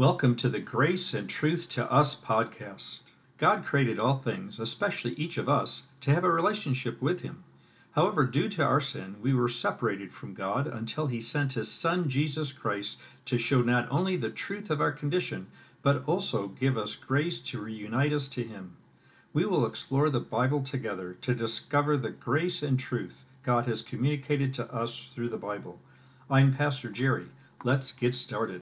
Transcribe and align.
Welcome 0.00 0.34
to 0.36 0.48
the 0.48 0.60
Grace 0.60 1.12
and 1.12 1.28
Truth 1.28 1.68
to 1.72 1.92
Us 1.92 2.16
podcast. 2.16 3.00
God 3.36 3.66
created 3.66 3.98
all 3.98 4.16
things, 4.16 4.58
especially 4.58 5.12
each 5.12 5.36
of 5.36 5.46
us, 5.46 5.88
to 6.00 6.14
have 6.14 6.24
a 6.24 6.30
relationship 6.30 7.02
with 7.02 7.20
Him. 7.20 7.44
However, 7.90 8.24
due 8.24 8.48
to 8.48 8.64
our 8.64 8.80
sin, 8.80 9.16
we 9.20 9.34
were 9.34 9.46
separated 9.46 10.14
from 10.14 10.32
God 10.32 10.66
until 10.66 11.08
He 11.08 11.20
sent 11.20 11.52
His 11.52 11.70
Son 11.70 12.08
Jesus 12.08 12.50
Christ 12.50 12.98
to 13.26 13.36
show 13.36 13.60
not 13.60 13.88
only 13.90 14.16
the 14.16 14.30
truth 14.30 14.70
of 14.70 14.80
our 14.80 14.90
condition, 14.90 15.48
but 15.82 16.02
also 16.06 16.48
give 16.48 16.78
us 16.78 16.94
grace 16.94 17.38
to 17.40 17.60
reunite 17.60 18.14
us 18.14 18.26
to 18.28 18.42
Him. 18.42 18.78
We 19.34 19.44
will 19.44 19.66
explore 19.66 20.08
the 20.08 20.18
Bible 20.18 20.62
together 20.62 21.12
to 21.20 21.34
discover 21.34 21.98
the 21.98 22.08
grace 22.08 22.62
and 22.62 22.80
truth 22.80 23.26
God 23.42 23.66
has 23.66 23.82
communicated 23.82 24.54
to 24.54 24.74
us 24.74 25.10
through 25.14 25.28
the 25.28 25.36
Bible. 25.36 25.78
I'm 26.30 26.54
Pastor 26.54 26.88
Jerry. 26.88 27.26
Let's 27.64 27.92
get 27.92 28.14
started. 28.14 28.59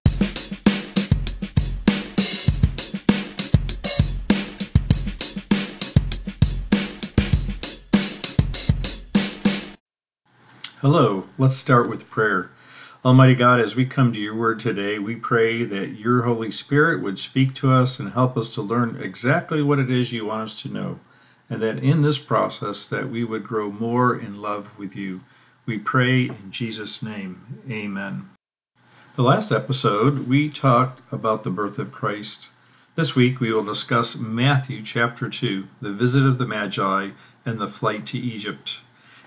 Hello, 10.81 11.25
let's 11.37 11.57
start 11.57 11.91
with 11.91 12.09
prayer. 12.09 12.53
Almighty 13.05 13.35
God, 13.35 13.59
as 13.59 13.75
we 13.75 13.85
come 13.85 14.13
to 14.13 14.21
your 14.21 14.37
word 14.37 14.61
today, 14.61 15.01
we 15.01 15.17
pray 15.17 15.65
that 15.65 15.99
your 15.99 16.23
Holy 16.23 16.53
Spirit 16.53 17.03
would 17.03 17.19
speak 17.19 17.53
to 17.57 17.73
us 17.73 17.99
and 17.99 18.13
help 18.13 18.37
us 18.37 18.55
to 18.55 18.63
learn 18.63 18.97
exactly 19.03 19.61
what 19.61 19.81
it 19.81 19.91
is 19.91 20.13
you 20.13 20.27
want 20.27 20.43
us 20.43 20.63
to 20.63 20.69
know, 20.69 21.01
and 21.51 21.61
that 21.61 21.83
in 21.83 22.03
this 22.03 22.21
process 22.21 22.87
that 22.87 23.11
we 23.11 23.25
would 23.25 23.43
grow 23.43 23.73
more 23.73 24.17
in 24.17 24.41
love 24.41 24.79
with 24.79 24.95
you. 24.95 25.23
We 25.67 25.79
pray 25.79 26.27
in 26.27 26.53
Jesus' 26.53 27.03
name. 27.03 27.61
Amen. 27.69 28.31
The 29.17 29.25
last 29.25 29.51
episode, 29.51 30.29
we 30.29 30.49
talked 30.49 31.01
about 31.13 31.43
the 31.43 31.51
birth 31.51 31.81
of 31.81 31.91
Christ. 31.91 32.51
This 32.95 33.17
week, 33.17 33.41
we 33.41 33.53
will 33.53 33.65
discuss 33.65 34.15
Matthew 34.15 34.85
chapter 34.85 35.29
2, 35.29 35.67
the 35.83 35.93
visit 35.93 36.25
of 36.25 36.39
the 36.39 36.47
Magi, 36.47 37.11
and 37.45 37.59
the 37.59 37.67
flight 37.67 38.07
to 38.07 38.19
Egypt. 38.19 38.79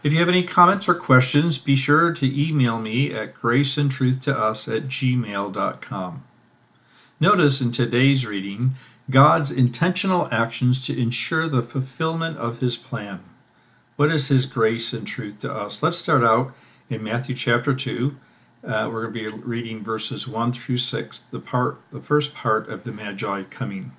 If 0.03 0.11
you 0.11 0.19
have 0.19 0.29
any 0.29 0.41
comments 0.41 0.89
or 0.89 0.95
questions, 0.95 1.59
be 1.59 1.75
sure 1.75 2.11
to 2.11 2.25
email 2.49 2.79
me 2.79 3.13
at 3.13 3.35
graceandtruthtous 3.35 4.75
at 4.75 4.87
gmail.com. 4.87 6.23
Notice 7.19 7.61
in 7.61 7.71
today's 7.71 8.25
reading 8.25 8.73
God's 9.11 9.51
intentional 9.51 10.27
actions 10.31 10.83
to 10.87 10.99
ensure 10.99 11.47
the 11.47 11.61
fulfillment 11.61 12.37
of 12.39 12.61
his 12.61 12.77
plan. 12.77 13.19
What 13.95 14.11
is 14.11 14.29
his 14.29 14.47
grace 14.47 14.91
and 14.91 15.05
truth 15.05 15.41
to 15.41 15.53
us? 15.53 15.83
Let's 15.83 15.99
start 15.99 16.23
out 16.23 16.55
in 16.89 17.03
Matthew 17.03 17.35
chapter 17.35 17.75
2. 17.75 18.17
Uh, 18.63 18.89
we're 18.91 19.07
going 19.07 19.13
to 19.13 19.31
be 19.31 19.43
reading 19.43 19.83
verses 19.83 20.27
1 20.27 20.53
through 20.53 20.77
6, 20.77 21.19
the 21.19 21.39
part, 21.39 21.77
the 21.91 22.01
first 22.01 22.33
part 22.33 22.67
of 22.67 22.85
the 22.85 22.91
Magi 22.91 23.43
coming. 23.43 23.91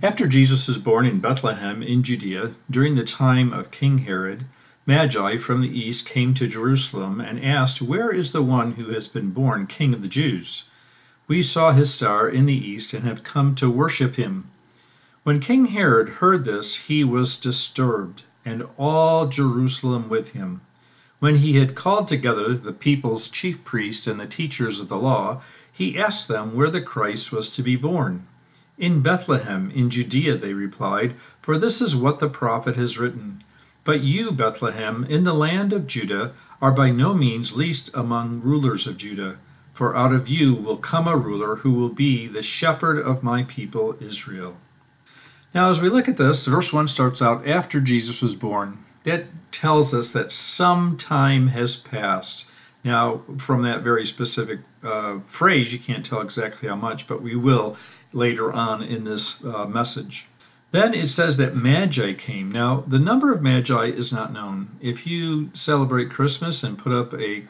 After 0.00 0.26
Jesus 0.26 0.68
was 0.68 0.78
born 0.78 1.06
in 1.06 1.20
Bethlehem 1.20 1.82
in 1.82 2.02
Judea, 2.02 2.54
during 2.70 2.94
the 2.94 3.04
time 3.04 3.52
of 3.52 3.70
King 3.70 3.98
Herod, 3.98 4.44
Magi 4.86 5.36
from 5.36 5.60
the 5.60 5.68
east 5.68 6.06
came 6.06 6.34
to 6.34 6.48
Jerusalem 6.48 7.20
and 7.20 7.44
asked, 7.44 7.82
Where 7.82 8.10
is 8.10 8.32
the 8.32 8.42
one 8.42 8.72
who 8.72 8.90
has 8.90 9.06
been 9.06 9.30
born 9.30 9.66
King 9.66 9.94
of 9.94 10.02
the 10.02 10.08
Jews? 10.08 10.64
We 11.28 11.40
saw 11.40 11.72
his 11.72 11.92
star 11.92 12.28
in 12.28 12.46
the 12.46 12.54
east 12.54 12.92
and 12.92 13.04
have 13.04 13.22
come 13.22 13.54
to 13.56 13.70
worship 13.70 14.16
him. 14.16 14.50
When 15.22 15.38
King 15.38 15.66
Herod 15.66 16.08
heard 16.08 16.44
this, 16.44 16.86
he 16.86 17.04
was 17.04 17.38
disturbed, 17.38 18.22
and 18.44 18.66
all 18.76 19.26
Jerusalem 19.26 20.08
with 20.08 20.32
him. 20.32 20.62
When 21.20 21.36
he 21.36 21.58
had 21.58 21.76
called 21.76 22.08
together 22.08 22.54
the 22.54 22.72
people's 22.72 23.28
chief 23.28 23.62
priests 23.62 24.08
and 24.08 24.18
the 24.18 24.26
teachers 24.26 24.80
of 24.80 24.88
the 24.88 24.98
law, 24.98 25.42
he 25.70 25.96
asked 25.96 26.26
them 26.26 26.56
where 26.56 26.70
the 26.70 26.82
Christ 26.82 27.30
was 27.30 27.48
to 27.50 27.62
be 27.62 27.76
born. 27.76 28.26
In 28.82 29.00
Bethlehem, 29.00 29.70
in 29.72 29.90
Judea, 29.90 30.36
they 30.36 30.54
replied, 30.54 31.14
for 31.40 31.56
this 31.56 31.80
is 31.80 31.94
what 31.94 32.18
the 32.18 32.28
prophet 32.28 32.74
has 32.74 32.98
written. 32.98 33.44
But 33.84 34.00
you, 34.00 34.32
Bethlehem, 34.32 35.06
in 35.08 35.22
the 35.22 35.32
land 35.32 35.72
of 35.72 35.86
Judah, 35.86 36.32
are 36.60 36.72
by 36.72 36.90
no 36.90 37.14
means 37.14 37.54
least 37.54 37.90
among 37.94 38.40
rulers 38.40 38.88
of 38.88 38.96
Judah, 38.96 39.38
for 39.72 39.96
out 39.96 40.12
of 40.12 40.26
you 40.26 40.52
will 40.52 40.78
come 40.78 41.06
a 41.06 41.16
ruler 41.16 41.56
who 41.58 41.72
will 41.74 41.90
be 41.90 42.26
the 42.26 42.42
shepherd 42.42 42.98
of 42.98 43.22
my 43.22 43.44
people 43.44 43.96
Israel. 44.00 44.56
Now, 45.54 45.70
as 45.70 45.80
we 45.80 45.88
look 45.88 46.08
at 46.08 46.16
this, 46.16 46.46
verse 46.46 46.72
1 46.72 46.88
starts 46.88 47.22
out 47.22 47.46
after 47.46 47.80
Jesus 47.80 48.20
was 48.20 48.34
born. 48.34 48.78
That 49.04 49.26
tells 49.52 49.94
us 49.94 50.12
that 50.12 50.32
some 50.32 50.96
time 50.96 51.48
has 51.48 51.76
passed. 51.76 52.50
Now, 52.82 53.22
from 53.38 53.62
that 53.62 53.82
very 53.82 54.04
specific 54.04 54.58
uh, 54.82 55.20
phrase, 55.28 55.72
you 55.72 55.78
can't 55.78 56.04
tell 56.04 56.20
exactly 56.20 56.68
how 56.68 56.74
much, 56.74 57.06
but 57.06 57.22
we 57.22 57.36
will 57.36 57.76
later 58.12 58.52
on 58.52 58.82
in 58.82 59.04
this 59.04 59.44
uh, 59.44 59.66
message. 59.66 60.26
Then 60.70 60.94
it 60.94 61.08
says 61.08 61.36
that 61.36 61.54
Magi 61.54 62.14
came. 62.14 62.50
Now, 62.50 62.82
the 62.86 62.98
number 62.98 63.30
of 63.30 63.42
Magi 63.42 63.84
is 63.84 64.10
not 64.10 64.32
known. 64.32 64.68
If 64.80 65.06
you 65.06 65.50
celebrate 65.54 66.08
Christmas 66.08 66.62
and 66.62 66.78
put 66.78 66.92
up 66.92 67.12
a, 67.12 67.44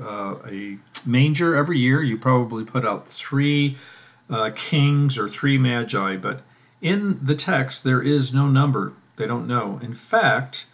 uh, 0.00 0.36
a 0.48 0.78
manger 1.04 1.56
every 1.56 1.78
year, 1.78 2.00
you 2.00 2.16
probably 2.16 2.64
put 2.64 2.86
out 2.86 3.08
three 3.08 3.76
uh, 4.30 4.52
kings 4.54 5.18
or 5.18 5.28
three 5.28 5.58
Magi, 5.58 6.16
but 6.16 6.42
in 6.80 7.24
the 7.24 7.34
text, 7.34 7.82
there 7.82 8.00
is 8.00 8.32
no 8.32 8.46
number. 8.46 8.92
They 9.16 9.26
don't 9.26 9.48
know. 9.48 9.80
In 9.82 9.92
fact, 9.92 10.66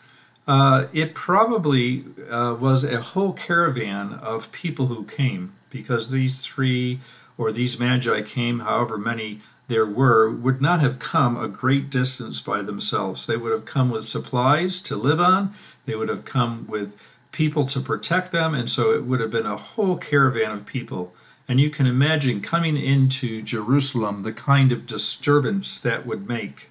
uh, 0.47 0.87
it 0.93 1.15
probably 1.15 2.05
uh, 2.31 2.57
was 2.61 2.85
a 2.85 3.01
whole 3.01 3.33
caravan 3.33 4.13
of 4.15 4.53
people 4.53 4.87
who 4.87 5.05
came 5.05 5.55
because 5.71 6.11
these 6.11 6.39
three 6.39 7.01
or 7.39 7.53
these 7.53 7.79
magi 7.79 8.23
came, 8.23 8.61
however 8.61 8.99
many 8.99 9.41
there 9.69 9.87
were, 9.87 10.31
would 10.31 10.61
not 10.61 10.81
have 10.81 10.99
come 10.99 11.37
a 11.37 11.49
great 11.49 11.91
distance 11.91 12.41
by 12.41 12.63
themselves. 12.63 13.27
They 13.27 13.37
would 13.37 13.53
have 13.53 13.65
come 13.65 13.91
with 13.91 14.05
supplies 14.05 14.81
to 14.83 14.97
live 14.97 15.21
on, 15.21 15.53
they 15.87 15.97
would 15.97 16.09
have 16.09 16.25
come 16.25 16.67
with 16.69 16.97
people 17.33 17.67
to 17.67 17.81
protect 17.81 18.33
them, 18.33 18.55
and 18.55 18.71
so 18.71 18.93
it 18.93 19.05
would 19.05 19.21
have 19.21 19.31
been 19.31 19.47
a 19.47 19.57
whole 19.57 19.97
caravan 19.97 20.53
of 20.53 20.67
people. 20.67 21.15
And 21.49 21.61
you 21.61 21.71
can 21.71 21.87
imagine 21.87 22.41
coming 22.41 22.77
into 22.77 23.43
Jerusalem 23.43 24.23
the 24.23 24.33
kind 24.33 24.73
of 24.73 24.87
disturbance 24.87 25.81
that 25.81 26.07
would 26.07 26.29
make. 26.29 26.71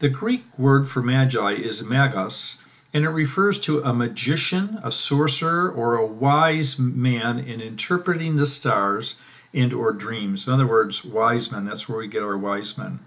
The 0.00 0.08
Greek 0.08 0.58
word 0.58 0.88
for 0.88 1.02
magi 1.02 1.52
is 1.52 1.82
magos, 1.82 2.62
and 2.92 3.04
it 3.04 3.10
refers 3.10 3.58
to 3.60 3.80
a 3.82 3.94
magician, 3.94 4.78
a 4.82 4.92
sorcerer, 4.92 5.70
or 5.70 5.94
a 5.94 6.06
wise 6.06 6.78
man 6.78 7.38
in 7.38 7.60
interpreting 7.60 8.36
the 8.36 8.46
stars 8.46 9.18
and 9.54 9.72
or 9.72 9.92
dreams. 9.92 10.46
In 10.46 10.52
other 10.52 10.66
words, 10.66 11.04
wise 11.04 11.50
men, 11.50 11.64
that's 11.64 11.88
where 11.88 11.98
we 11.98 12.08
get 12.08 12.22
our 12.22 12.38
wise 12.38 12.76
men. 12.78 13.00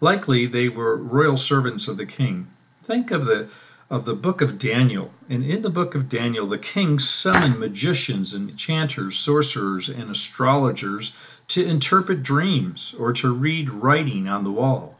Likely 0.00 0.46
they 0.46 0.68
were 0.68 0.96
royal 0.96 1.36
servants 1.36 1.88
of 1.88 1.96
the 1.96 2.06
king. 2.06 2.48
Think 2.84 3.10
of 3.10 3.26
the 3.26 3.48
of 3.90 4.04
the 4.04 4.14
book 4.14 4.40
of 4.40 4.56
Daniel. 4.56 5.12
And 5.28 5.44
in 5.44 5.62
the 5.62 5.70
book 5.70 5.96
of 5.96 6.08
Daniel, 6.08 6.46
the 6.46 6.58
king 6.58 7.00
summoned 7.00 7.58
magicians 7.58 8.32
and 8.32 8.48
enchanters, 8.48 9.18
sorcerers, 9.18 9.88
and 9.88 10.08
astrologers 10.08 11.16
to 11.48 11.66
interpret 11.66 12.22
dreams 12.22 12.94
or 12.96 13.12
to 13.14 13.34
read 13.34 13.68
writing 13.68 14.28
on 14.28 14.44
the 14.44 14.52
wall. 14.52 14.96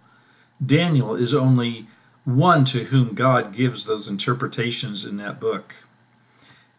Daniel 0.65 1.15
is 1.15 1.33
only 1.33 1.87
one 2.25 2.65
to 2.65 2.85
whom 2.85 3.15
God 3.15 3.55
gives 3.55 3.85
those 3.85 4.09
interpretations 4.09 5.05
in 5.05 5.17
that 5.19 5.39
book. 5.39 5.87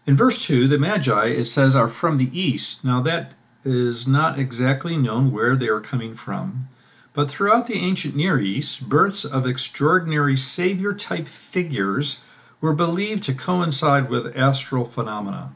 In 0.05 0.17
verse 0.17 0.45
2, 0.45 0.67
the 0.67 0.77
Magi, 0.77 1.27
it 1.27 1.45
says, 1.45 1.75
are 1.75 1.87
from 1.87 2.17
the 2.17 2.37
east. 2.37 2.83
Now, 2.83 3.01
that 3.01 3.33
is 3.63 4.07
not 4.07 4.39
exactly 4.39 4.97
known 4.97 5.31
where 5.31 5.55
they 5.55 5.67
are 5.67 5.79
coming 5.79 6.15
from, 6.15 6.67
but 7.13 7.29
throughout 7.29 7.67
the 7.67 7.79
ancient 7.79 8.15
Near 8.15 8.39
East, 8.39 8.87
births 8.87 9.25
of 9.25 9.45
extraordinary 9.45 10.37
savior 10.37 10.93
type 10.93 11.27
figures 11.27 12.23
were 12.61 12.73
believed 12.73 13.23
to 13.23 13.33
coincide 13.33 14.09
with 14.09 14.35
astral 14.37 14.85
phenomena. 14.85 15.51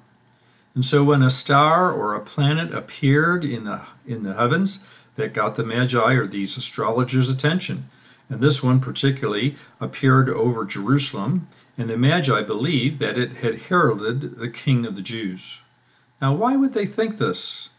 And 0.74 0.84
so 0.84 1.04
when 1.04 1.22
a 1.22 1.30
star 1.30 1.92
or 1.92 2.14
a 2.14 2.20
planet 2.20 2.74
appeared 2.74 3.46
in 3.46 3.64
the, 3.64 3.82
in 4.06 4.24
the 4.24 4.34
heavens, 4.34 4.80
that 5.16 5.34
got 5.34 5.56
the 5.56 5.64
Magi 5.64 6.14
or 6.14 6.28
these 6.28 6.58
astrologers' 6.58 7.30
attention. 7.30 7.90
And 8.30 8.42
this 8.42 8.64
one 8.64 8.80
particularly 8.80 9.56
appeared 9.80 10.30
over 10.30 10.66
Jerusalem, 10.66 11.48
and 11.78 11.90
the 11.90 11.98
Magi 11.98 12.42
believed 12.42 13.00
that 13.00 13.18
it 13.18 13.38
had 13.38 13.64
heralded 13.64 14.38
the 14.38 14.50
King 14.50 14.86
of 14.86 14.96
the 14.96 15.02
Jews. 15.02 15.60
Now, 16.22 16.34
why 16.34 16.56
would 16.56 16.74
they 16.74 16.86
think 16.86 17.18
this? 17.18 17.70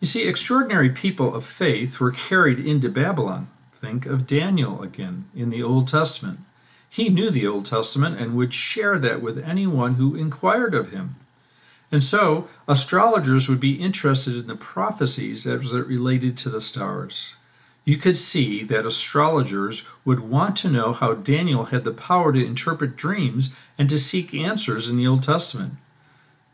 You 0.00 0.06
see, 0.06 0.26
extraordinary 0.26 0.88
people 0.88 1.34
of 1.34 1.44
faith 1.44 2.00
were 2.00 2.10
carried 2.10 2.58
into 2.58 2.88
Babylon. 2.88 3.48
Think 3.74 4.06
of 4.06 4.26
Daniel 4.26 4.82
again 4.82 5.26
in 5.36 5.50
the 5.50 5.62
Old 5.62 5.88
Testament. 5.88 6.40
He 6.88 7.10
knew 7.10 7.30
the 7.30 7.46
Old 7.46 7.66
Testament 7.66 8.18
and 8.18 8.34
would 8.34 8.54
share 8.54 8.98
that 8.98 9.20
with 9.20 9.38
anyone 9.38 9.94
who 9.94 10.14
inquired 10.14 10.74
of 10.74 10.90
him. 10.90 11.16
And 11.92 12.02
so, 12.02 12.48
astrologers 12.66 13.46
would 13.48 13.60
be 13.60 13.74
interested 13.74 14.36
in 14.36 14.46
the 14.46 14.56
prophecies 14.56 15.46
as 15.46 15.72
it 15.72 15.86
related 15.86 16.36
to 16.38 16.48
the 16.48 16.62
stars. 16.62 17.34
You 17.84 17.98
could 17.98 18.16
see 18.16 18.64
that 18.64 18.86
astrologers 18.86 19.86
would 20.04 20.20
want 20.20 20.56
to 20.56 20.70
know 20.70 20.94
how 20.94 21.14
Daniel 21.14 21.66
had 21.66 21.84
the 21.84 21.92
power 21.92 22.32
to 22.32 22.44
interpret 22.44 22.96
dreams 22.96 23.50
and 23.76 23.88
to 23.90 23.98
seek 23.98 24.32
answers 24.32 24.88
in 24.88 24.96
the 24.96 25.06
Old 25.06 25.22
Testament. 25.22 25.74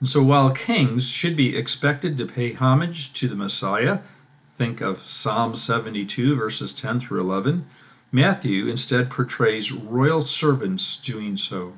And 0.00 0.08
so, 0.08 0.22
while 0.22 0.50
kings 0.50 1.08
should 1.08 1.36
be 1.36 1.56
expected 1.56 2.18
to 2.18 2.26
pay 2.26 2.52
homage 2.52 3.12
to 3.14 3.28
the 3.28 3.34
Messiah, 3.34 4.00
think 4.50 4.80
of 4.80 5.00
Psalm 5.00 5.56
72, 5.56 6.36
verses 6.36 6.72
10 6.72 7.00
through 7.00 7.20
11. 7.20 7.66
Matthew 8.12 8.66
instead 8.66 9.10
portrays 9.10 9.72
royal 9.72 10.20
servants 10.20 10.96
doing 10.96 11.36
so. 11.36 11.74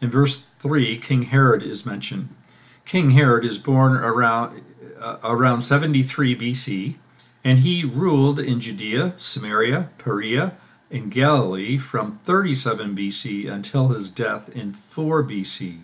In 0.00 0.10
verse 0.10 0.46
3, 0.58 0.98
King 0.98 1.22
Herod 1.22 1.62
is 1.62 1.86
mentioned. 1.86 2.28
King 2.84 3.10
Herod 3.10 3.44
is 3.44 3.58
born 3.58 3.92
around, 3.92 4.62
uh, 4.98 5.18
around 5.22 5.62
73 5.62 6.34
BC, 6.36 6.96
and 7.44 7.60
he 7.60 7.84
ruled 7.84 8.38
in 8.38 8.60
Judea, 8.60 9.14
Samaria, 9.16 9.90
Perea, 9.98 10.54
and 10.90 11.10
Galilee 11.10 11.78
from 11.78 12.18
37 12.24 12.96
BC 12.96 13.50
until 13.50 13.88
his 13.88 14.10
death 14.10 14.48
in 14.50 14.72
4 14.72 15.22
BC. 15.24 15.80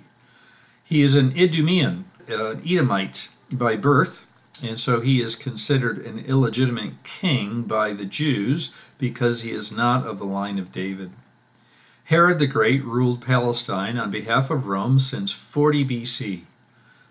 He 0.88 1.02
is 1.02 1.16
an 1.16 1.32
Idumean, 1.36 2.04
an 2.28 2.62
Edomite 2.64 3.30
by 3.52 3.74
birth, 3.74 4.28
and 4.62 4.78
so 4.78 5.00
he 5.00 5.20
is 5.20 5.34
considered 5.34 5.98
an 5.98 6.20
illegitimate 6.20 7.02
king 7.02 7.62
by 7.62 7.92
the 7.92 8.04
Jews 8.04 8.72
because 8.96 9.42
he 9.42 9.50
is 9.50 9.72
not 9.72 10.06
of 10.06 10.20
the 10.20 10.24
line 10.24 10.60
of 10.60 10.70
David. 10.70 11.10
Herod 12.04 12.38
the 12.38 12.46
Great 12.46 12.84
ruled 12.84 13.20
Palestine 13.20 13.98
on 13.98 14.12
behalf 14.12 14.48
of 14.48 14.68
Rome 14.68 15.00
since 15.00 15.32
40 15.32 15.84
BC. 15.84 16.42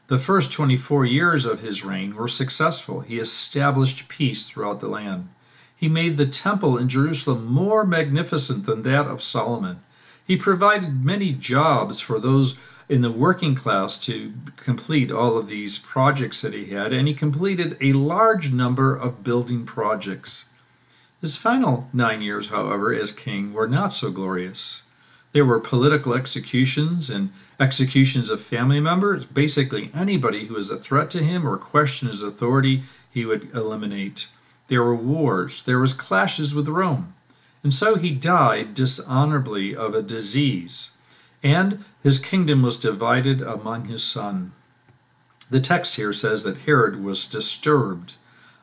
The 0.07 0.18
first 0.18 0.54
24 0.54 1.06
years 1.06 1.45
of 1.45 1.60
his 1.60 1.83
reign 1.83 2.16
were 2.16 2.30
successful. 2.30 3.01
He 3.01 3.19
established 3.19 4.07
peace 4.07 4.48
throughout 4.48 4.80
the 4.80 4.88
land. 4.88 5.28
He 5.75 5.89
made 5.89 6.16
the 6.16 6.25
temple 6.25 6.78
in 6.78 6.88
Jerusalem 6.88 7.45
more 7.45 7.86
magnificent 7.86 8.66
than 8.66 8.83
that 8.83 9.07
of 9.07 9.21
Solomon. 9.21 9.81
He 10.25 10.38
provided 10.38 11.04
many 11.04 11.33
jobs 11.33 12.00
for 12.00 12.19
those 12.19 12.57
in 12.87 13.01
the 13.01 13.11
working 13.11 13.55
class 13.55 13.97
to 13.97 14.33
complete 14.57 15.11
all 15.11 15.37
of 15.37 15.47
these 15.47 15.79
projects 15.79 16.41
that 16.41 16.53
he 16.53 16.67
had, 16.67 16.93
and 16.93 17.07
he 17.07 17.13
completed 17.13 17.77
a 17.81 17.93
large 17.93 18.51
number 18.51 18.95
of 18.95 19.23
building 19.23 19.65
projects. 19.65 20.45
His 21.21 21.35
final 21.35 21.89
nine 21.91 22.21
years, 22.21 22.49
however, 22.49 22.93
as 22.93 23.11
king 23.11 23.53
were 23.53 23.67
not 23.67 23.93
so 23.93 24.11
glorious. 24.11 24.83
There 25.31 25.45
were 25.45 25.59
political 25.59 26.13
executions 26.13 27.09
and 27.09 27.31
executions 27.59 28.29
of 28.29 28.41
family 28.41 28.79
members. 28.79 29.25
Basically, 29.25 29.89
anybody 29.93 30.45
who 30.45 30.53
was 30.53 30.69
a 30.69 30.77
threat 30.77 31.09
to 31.11 31.23
him 31.23 31.47
or 31.47 31.57
questioned 31.57 32.11
his 32.11 32.21
authority, 32.21 32.83
he 33.09 33.25
would 33.25 33.53
eliminate. 33.55 34.27
There 34.67 34.83
were 34.83 34.95
wars. 34.95 35.63
There 35.63 35.79
was 35.79 35.93
clashes 35.93 36.53
with 36.53 36.67
Rome. 36.67 37.13
And 37.63 37.73
so 37.73 37.95
he 37.95 38.11
died 38.11 38.75
dishonorably 38.75 39.75
of 39.75 39.95
a 39.95 40.03
disease 40.03 40.91
and 41.45 41.86
his 42.01 42.18
kingdom 42.18 42.63
was 42.63 42.80
divided 42.80 43.39
among 43.39 43.86
his 43.86 44.03
son. 44.03 44.51
The 45.51 45.62
text 45.62 45.95
here 45.95 46.12
says 46.12 46.44
that 46.44 46.62
Herod 46.62 47.03
was 47.03 47.27
disturbed. 47.27 48.15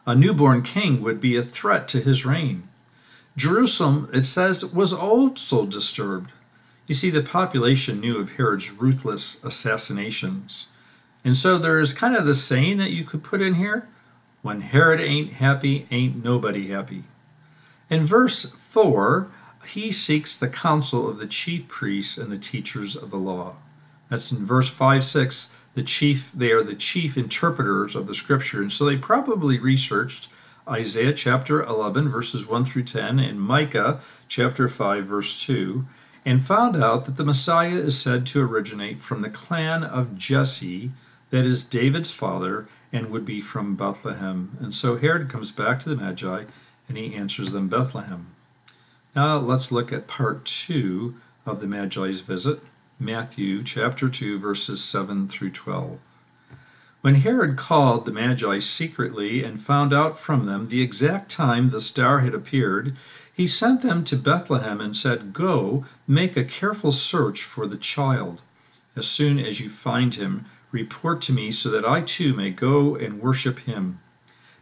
A 0.05 0.17
newborn 0.17 0.63
king 0.63 1.01
would 1.01 1.21
be 1.21 1.37
a 1.37 1.45
threat 1.45 1.87
to 1.89 2.01
his 2.01 2.27
reign. 2.27 2.69
Jerusalem, 3.37 4.11
it 4.13 4.25
says, 4.25 4.67
was 4.67 4.93
also 4.93 5.65
disturbed. 5.65 6.33
You 6.89 6.95
see, 6.97 7.09
the 7.09 7.23
population 7.23 8.01
knew 8.01 8.19
of 8.19 8.33
Herod's 8.33 8.73
ruthless 8.73 9.43
assassinations. 9.45 10.67
And 11.25 11.37
so 11.37 11.59
there 11.59 11.79
is 11.79 11.93
kind 11.93 12.17
of 12.17 12.27
the 12.27 12.35
saying 12.35 12.79
that 12.79 12.91
you 12.91 13.05
could 13.05 13.23
put 13.23 13.41
in 13.41 13.55
here 13.55 13.87
when 14.43 14.61
Herod 14.61 15.01
ain't 15.01 15.35
happy, 15.35 15.87
ain't 15.93 16.25
nobody 16.25 16.67
happy. 16.67 17.05
In 17.89 18.07
verse 18.07 18.51
4, 18.51 19.31
he 19.67 19.93
seeks 19.93 20.35
the 20.35 20.49
counsel 20.49 21.09
of 21.09 21.19
the 21.19 21.27
chief 21.27 21.69
priests 21.69 22.19
and 22.19 22.31
the 22.31 22.39
teachers 22.39 22.97
of 22.97 23.11
the 23.11 23.17
law. 23.17 23.55
That's 24.09 24.33
in 24.33 24.45
verse 24.45 24.69
5 24.69 25.05
6. 25.05 25.51
The 25.75 25.83
chief, 25.83 26.31
they 26.33 26.51
are 26.51 26.63
the 26.63 26.75
chief 26.75 27.17
interpreters 27.17 27.95
of 27.95 28.07
the 28.07 28.15
scripture. 28.15 28.61
And 28.61 28.71
so 28.73 28.85
they 28.85 28.97
probably 28.97 29.59
researched 29.59 30.29
Isaiah 30.69 31.15
chapter 31.15 31.63
11, 31.63 32.09
verses 32.09 32.47
1 32.47 32.65
through 32.67 32.85
10, 32.85 33.19
and 33.19 33.41
Micah 33.41 34.01
chapter 34.29 34.69
5, 34.69 35.07
verse 35.07 35.43
2, 35.45 35.87
and 36.25 36.45
found 36.45 36.77
out 36.77 37.07
that 37.07 37.17
the 37.17 37.25
Messiah 37.25 37.71
is 37.71 38.01
said 38.01 38.27
to 38.27 38.43
originate 38.43 39.01
from 39.01 39.23
the 39.23 39.31
clan 39.31 39.83
of 39.83 40.17
Jesse, 40.17 40.93
that 41.31 41.45
is 41.45 41.65
David's 41.65 42.11
father, 42.11 42.69
and 42.93 43.11
would 43.11 43.25
be 43.25 43.41
from 43.41 43.75
Bethlehem. 43.75 44.57
And 44.61 44.75
so 44.75 44.97
Herod 44.99 45.29
comes 45.31 45.51
back 45.51 45.81
to 45.81 45.89
the 45.89 45.97
Magi 45.97 46.45
and 46.89 46.99
he 46.99 47.15
answers 47.15 47.53
them 47.53 47.69
Bethlehem. 47.69 48.27
Now 49.15 49.37
let's 49.37 49.71
look 49.71 49.93
at 49.93 50.07
part 50.07 50.47
two 50.47 51.17
of 51.45 51.61
the 51.61 51.67
Magi's 51.67 52.21
visit, 52.21 52.61
Matthew 52.99 53.63
chapter 53.63 54.09
2, 54.09 54.39
verses 54.39 54.83
7 54.83 55.29
through 55.29 55.51
12. 55.51 55.99
When 57.03 57.17
Herod 57.17 57.59
called 57.59 58.07
the 58.07 58.13
Magi 58.13 58.61
secretly 58.61 59.45
and 59.45 59.61
found 59.61 59.93
out 59.93 60.19
from 60.19 60.45
them 60.45 60.69
the 60.69 60.81
exact 60.81 61.31
time 61.31 61.69
the 61.69 61.81
star 61.81 62.21
had 62.21 62.33
appeared, 62.33 62.97
he 63.35 63.47
sent 63.47 63.83
them 63.83 64.03
to 64.05 64.17
Bethlehem 64.17 64.81
and 64.81 64.97
said, 64.97 65.35
Go, 65.35 65.85
make 66.09 66.35
a 66.35 66.45
careful 66.45 66.93
search 66.93 67.43
for 67.43 67.67
the 67.67 67.77
child. 67.77 68.41
As 68.97 69.09
soon 69.09 69.39
as 69.39 69.61
you 69.61 69.69
find 69.69 70.15
him, 70.15 70.47
report 70.71 71.21
to 71.23 71.35
me 71.35 71.51
so 71.51 71.69
that 71.71 71.85
I 71.85 72.01
too 72.01 72.33
may 72.33 72.51
go 72.51 72.97
and 72.97 73.21
worship 73.21 73.59
him. 73.61 73.99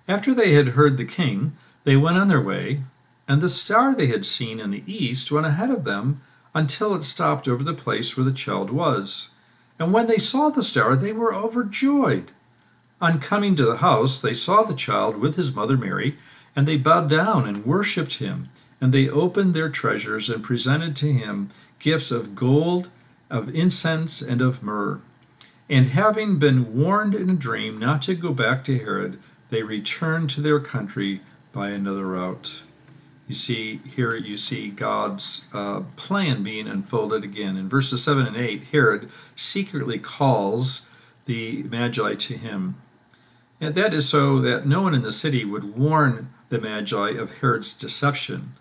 After 0.08 0.34
they 0.34 0.54
had 0.54 0.68
heard 0.68 0.96
the 0.96 1.04
king, 1.04 1.56
they 1.84 1.96
went 1.96 2.18
on 2.18 2.26
their 2.26 2.42
way 2.42 2.82
and 3.30 3.40
the 3.40 3.48
star 3.48 3.94
they 3.94 4.08
had 4.08 4.26
seen 4.26 4.58
in 4.58 4.72
the 4.72 4.82
east 4.88 5.30
went 5.30 5.46
ahead 5.46 5.70
of 5.70 5.84
them 5.84 6.20
until 6.52 6.96
it 6.96 7.04
stopped 7.04 7.46
over 7.46 7.62
the 7.62 7.72
place 7.72 8.16
where 8.16 8.24
the 8.24 8.32
child 8.32 8.70
was. 8.70 9.28
And 9.78 9.92
when 9.92 10.08
they 10.08 10.18
saw 10.18 10.48
the 10.48 10.64
star, 10.64 10.96
they 10.96 11.12
were 11.12 11.32
overjoyed. 11.32 12.32
On 13.00 13.20
coming 13.20 13.54
to 13.54 13.64
the 13.64 13.76
house, 13.76 14.18
they 14.18 14.34
saw 14.34 14.64
the 14.64 14.74
child 14.74 15.16
with 15.16 15.36
his 15.36 15.54
mother 15.54 15.76
Mary, 15.76 16.18
and 16.56 16.66
they 16.66 16.76
bowed 16.76 17.08
down 17.08 17.46
and 17.46 17.64
worshipped 17.64 18.14
him. 18.14 18.48
And 18.80 18.92
they 18.92 19.08
opened 19.08 19.54
their 19.54 19.68
treasures 19.68 20.28
and 20.28 20.42
presented 20.42 20.96
to 20.96 21.12
him 21.12 21.50
gifts 21.78 22.10
of 22.10 22.34
gold, 22.34 22.90
of 23.30 23.54
incense, 23.54 24.20
and 24.20 24.42
of 24.42 24.60
myrrh. 24.60 25.00
And 25.68 25.86
having 25.86 26.40
been 26.40 26.76
warned 26.76 27.14
in 27.14 27.30
a 27.30 27.36
dream 27.36 27.78
not 27.78 28.02
to 28.02 28.16
go 28.16 28.32
back 28.32 28.64
to 28.64 28.76
Herod, 28.76 29.20
they 29.50 29.62
returned 29.62 30.30
to 30.30 30.40
their 30.40 30.58
country 30.58 31.20
by 31.52 31.68
another 31.68 32.08
route 32.08 32.64
you 33.30 33.34
see 33.34 33.76
here 33.88 34.16
you 34.16 34.36
see 34.36 34.70
God's 34.70 35.46
uh, 35.54 35.82
plan 35.94 36.42
being 36.42 36.66
unfolded 36.66 37.22
again. 37.22 37.56
In 37.56 37.68
verses 37.68 38.02
7 38.02 38.26
and 38.26 38.36
8, 38.36 38.64
Herod 38.72 39.08
secretly 39.36 40.00
calls 40.00 40.90
the 41.26 41.62
Magi 41.62 42.16
to 42.16 42.36
him. 42.36 42.74
And 43.60 43.76
that 43.76 43.94
is 43.94 44.08
so 44.08 44.40
that 44.40 44.66
no 44.66 44.82
one 44.82 44.94
in 44.94 45.02
the 45.02 45.12
city 45.12 45.44
would 45.44 45.78
warn 45.78 46.30
the 46.48 46.60
Magi 46.60 47.10
of 47.10 47.38
Herod's 47.38 47.72
deception. 47.72 48.54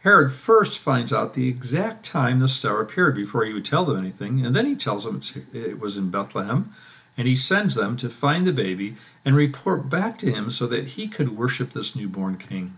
Herod 0.00 0.32
first 0.32 0.80
finds 0.80 1.12
out 1.12 1.34
the 1.34 1.48
exact 1.48 2.04
time 2.04 2.40
the 2.40 2.48
star 2.48 2.80
appeared 2.80 3.14
before 3.14 3.44
he 3.44 3.52
would 3.52 3.64
tell 3.64 3.84
them 3.84 3.96
anything, 3.96 4.44
and 4.44 4.56
then 4.56 4.66
he 4.66 4.74
tells 4.74 5.04
them 5.04 5.20
it 5.52 5.78
was 5.78 5.96
in 5.96 6.10
Bethlehem, 6.10 6.72
and 7.16 7.28
he 7.28 7.36
sends 7.36 7.76
them 7.76 7.96
to 7.98 8.08
find 8.08 8.48
the 8.48 8.52
baby 8.52 8.96
and 9.24 9.36
report 9.36 9.88
back 9.88 10.18
to 10.18 10.32
him 10.32 10.50
so 10.50 10.66
that 10.66 10.86
he 10.86 11.06
could 11.06 11.38
worship 11.38 11.70
this 11.70 11.94
newborn 11.94 12.36
king. 12.36 12.76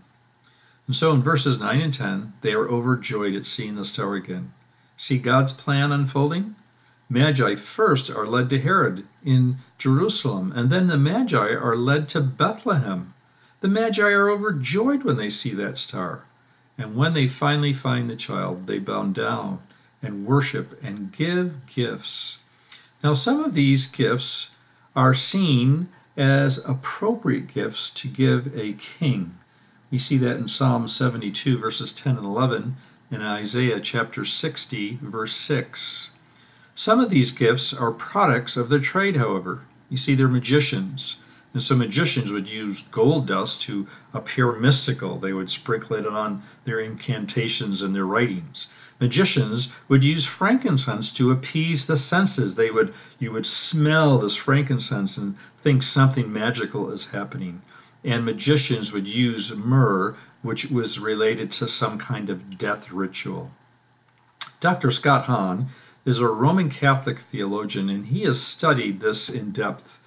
And 0.87 0.95
so 0.95 1.11
in 1.13 1.21
verses 1.21 1.59
9 1.59 1.81
and 1.81 1.93
10, 1.93 2.33
they 2.41 2.53
are 2.53 2.69
overjoyed 2.69 3.35
at 3.35 3.45
seeing 3.45 3.75
the 3.75 3.85
star 3.85 4.15
again. 4.15 4.53
See 4.97 5.17
God's 5.17 5.51
plan 5.51 5.91
unfolding? 5.91 6.55
Magi 7.09 7.55
first 7.55 8.09
are 8.09 8.25
led 8.25 8.49
to 8.49 8.59
Herod 8.59 9.05
in 9.23 9.57
Jerusalem, 9.77 10.51
and 10.55 10.69
then 10.69 10.87
the 10.87 10.97
Magi 10.97 11.53
are 11.53 11.75
led 11.75 12.07
to 12.09 12.21
Bethlehem. 12.21 13.13
The 13.61 13.67
Magi 13.67 14.09
are 14.09 14.29
overjoyed 14.29 15.03
when 15.03 15.17
they 15.17 15.29
see 15.29 15.53
that 15.55 15.77
star. 15.77 16.23
And 16.77 16.95
when 16.95 17.13
they 17.13 17.27
finally 17.27 17.73
find 17.73 18.09
the 18.09 18.15
child, 18.15 18.67
they 18.67 18.79
bow 18.79 19.03
down 19.05 19.61
and 20.01 20.25
worship 20.25 20.81
and 20.83 21.11
give 21.11 21.65
gifts. 21.67 22.39
Now, 23.03 23.13
some 23.13 23.43
of 23.43 23.53
these 23.53 23.87
gifts 23.87 24.49
are 24.95 25.13
seen 25.13 25.89
as 26.17 26.57
appropriate 26.67 27.53
gifts 27.53 27.89
to 27.91 28.07
give 28.07 28.57
a 28.57 28.73
king. 28.73 29.37
We 29.95 29.99
see 29.99 30.17
that 30.17 30.35
in 30.35 30.49
Psalm 30.49 30.89
72, 30.89 31.57
verses 31.57 31.93
10 31.93 32.17
and 32.17 32.25
11, 32.25 32.75
and 33.11 33.23
Isaiah 33.23 33.79
chapter 33.79 34.25
60, 34.25 34.99
verse 35.01 35.33
6. 35.37 36.09
Some 36.75 36.99
of 36.99 37.09
these 37.09 37.31
gifts 37.31 37.73
are 37.73 37.93
products 37.93 38.57
of 38.57 38.67
their 38.67 38.79
trade, 38.79 39.15
however. 39.15 39.61
You 39.89 39.95
see, 39.95 40.13
they're 40.13 40.27
magicians. 40.27 41.19
And 41.53 41.63
so 41.63 41.77
magicians 41.77 42.29
would 42.29 42.49
use 42.49 42.81
gold 42.91 43.25
dust 43.25 43.61
to 43.61 43.87
appear 44.13 44.51
mystical. 44.51 45.17
They 45.17 45.31
would 45.31 45.49
sprinkle 45.49 45.95
it 45.95 46.05
on 46.05 46.43
their 46.65 46.81
incantations 46.81 47.81
and 47.81 47.95
their 47.95 48.05
writings. 48.05 48.67
Magicians 48.99 49.69
would 49.87 50.03
use 50.03 50.25
frankincense 50.25 51.13
to 51.13 51.31
appease 51.31 51.85
the 51.85 51.95
senses. 51.95 52.55
They 52.55 52.69
would 52.69 52.93
you 53.17 53.31
would 53.31 53.45
smell 53.45 54.17
this 54.17 54.35
frankincense 54.35 55.17
and 55.17 55.37
think 55.61 55.83
something 55.83 56.33
magical 56.33 56.91
is 56.91 57.11
happening 57.11 57.61
and 58.05 58.23
magicians 58.23 58.93
would 58.93 59.07
use 59.07 59.53
myrrh, 59.55 60.15
which 60.43 60.69
was 60.69 60.99
related 60.99 61.49
to 61.51 61.67
some 61.67 61.97
kind 61.97 62.29
of 62.29 62.57
death 62.57 62.91
ritual. 62.91 63.51
Dr. 64.59 64.91
Scott 64.91 65.25
Hahn 65.25 65.69
is 66.05 66.19
a 66.19 66.27
Roman 66.27 66.69
Catholic 66.69 67.19
theologian, 67.19 67.89
and 67.89 68.05
he 68.07 68.23
has 68.23 68.41
studied 68.41 68.99
this 68.99 69.27
in 69.27 69.51
depth. 69.51 69.99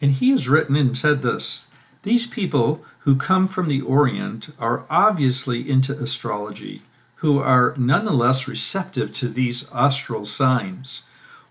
And 0.00 0.12
he 0.12 0.30
has 0.30 0.48
written 0.48 0.76
and 0.76 0.96
said 0.96 1.22
this 1.22 1.66
These 2.02 2.26
people 2.26 2.84
who 3.00 3.16
come 3.16 3.46
from 3.46 3.68
the 3.68 3.80
Orient 3.80 4.50
are 4.58 4.84
obviously 4.90 5.68
into 5.68 5.94
astrology, 5.94 6.82
who 7.16 7.38
are 7.38 7.74
nonetheless 7.78 8.46
receptive 8.46 9.10
to 9.12 9.28
these 9.28 9.72
astral 9.72 10.26
signs. 10.26 11.02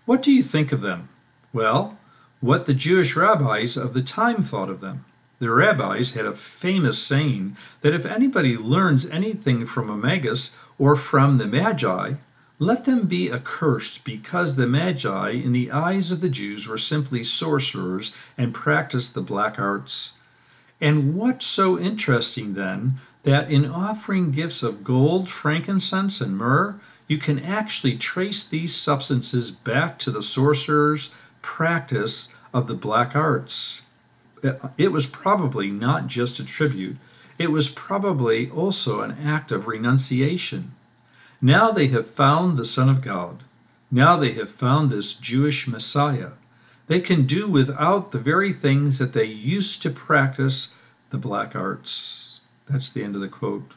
What 0.04 0.22
do 0.22 0.30
you 0.30 0.42
think 0.42 0.70
of 0.70 0.80
them? 0.80 1.08
Well, 1.52 1.98
what 2.40 2.66
the 2.66 2.74
Jewish 2.74 3.16
rabbis 3.16 3.76
of 3.76 3.94
the 3.94 4.02
time 4.02 4.42
thought 4.42 4.70
of 4.70 4.80
them. 4.80 5.04
The 5.42 5.50
rabbis 5.50 6.12
had 6.12 6.24
a 6.24 6.34
famous 6.34 7.00
saying 7.00 7.56
that 7.80 7.92
if 7.92 8.06
anybody 8.06 8.56
learns 8.56 9.10
anything 9.10 9.66
from 9.66 9.90
a 9.90 9.96
magus 9.96 10.54
or 10.78 10.94
from 10.94 11.38
the 11.38 11.48
magi, 11.48 12.12
let 12.60 12.84
them 12.84 13.08
be 13.08 13.28
accursed 13.28 14.04
because 14.04 14.54
the 14.54 14.68
magi, 14.68 15.30
in 15.30 15.50
the 15.50 15.72
eyes 15.72 16.12
of 16.12 16.20
the 16.20 16.28
Jews, 16.28 16.68
were 16.68 16.78
simply 16.78 17.24
sorcerers 17.24 18.14
and 18.38 18.54
practiced 18.54 19.14
the 19.14 19.20
black 19.20 19.58
arts. 19.58 20.12
And 20.80 21.16
what's 21.16 21.44
so 21.44 21.76
interesting 21.76 22.54
then, 22.54 23.00
that 23.24 23.50
in 23.50 23.66
offering 23.66 24.30
gifts 24.30 24.62
of 24.62 24.84
gold, 24.84 25.28
frankincense, 25.28 26.20
and 26.20 26.38
myrrh, 26.38 26.78
you 27.08 27.18
can 27.18 27.40
actually 27.40 27.96
trace 27.96 28.44
these 28.44 28.76
substances 28.76 29.50
back 29.50 29.98
to 29.98 30.12
the 30.12 30.22
sorcerers' 30.22 31.10
practice 31.42 32.28
of 32.54 32.68
the 32.68 32.76
black 32.76 33.16
arts 33.16 33.82
it 34.78 34.92
was 34.92 35.06
probably 35.06 35.70
not 35.70 36.06
just 36.06 36.40
a 36.40 36.44
tribute, 36.44 36.96
it 37.38 37.50
was 37.50 37.70
probably 37.70 38.50
also 38.50 39.00
an 39.00 39.16
act 39.24 39.50
of 39.50 39.66
renunciation. 39.66 40.74
Now 41.40 41.70
they 41.70 41.88
have 41.88 42.06
found 42.06 42.56
the 42.56 42.64
Son 42.64 42.88
of 42.88 43.02
God. 43.02 43.42
Now 43.90 44.16
they 44.16 44.32
have 44.32 44.50
found 44.50 44.90
this 44.90 45.12
Jewish 45.12 45.66
Messiah. 45.66 46.32
They 46.86 47.00
can 47.00 47.24
do 47.24 47.48
without 47.48 48.12
the 48.12 48.18
very 48.18 48.52
things 48.52 48.98
that 48.98 49.12
they 49.12 49.24
used 49.24 49.82
to 49.82 49.90
practice 49.90 50.74
the 51.10 51.18
black 51.18 51.54
arts. 51.54 52.40
That's 52.68 52.90
the 52.90 53.02
end 53.02 53.14
of 53.14 53.20
the 53.20 53.28
quote. 53.28 53.74